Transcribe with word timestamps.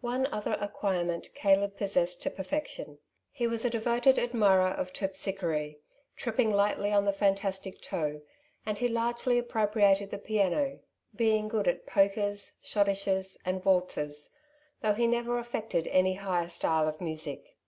One 0.00 0.24
other 0.32 0.56
acquirement 0.58 1.34
Caleb 1.34 1.76
possessed 1.76 2.22
to 2.22 2.30
perfec 2.30 2.66
tion. 2.68 2.96
He 3.30 3.46
was 3.46 3.62
a 3.62 3.68
devoted 3.68 4.18
admirer 4.18 4.68
of 4.70 4.94
Terpsichore, 4.94 5.76
tripping 6.16 6.50
lightly 6.50 6.94
on 6.94 7.04
the 7.04 7.12
fantastic 7.12 7.82
toe, 7.82 8.22
and 8.64 8.78
he 8.78 8.88
largely 8.88 9.36
appropriated 9.36 10.08
the 10.10 10.16
piano, 10.18 10.78
being 11.14 11.46
good 11.46 11.68
at 11.68 11.84
polkas, 11.84 12.58
schottisches, 12.64 13.36
and 13.44 13.62
waltzesj 13.62 14.30
though 14.80 14.94
he 14.94 15.06
never 15.06 15.38
affected 15.38 15.86
any 15.88 16.14
higher 16.14 16.48
style 16.48 16.88
of 16.88 16.98
music. 17.02 17.58